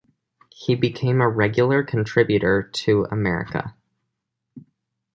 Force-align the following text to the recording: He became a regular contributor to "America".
He 0.49 0.73
became 0.73 1.21
a 1.21 1.29
regular 1.29 1.83
contributor 1.83 2.63
to 2.69 3.03
"America". 3.11 3.75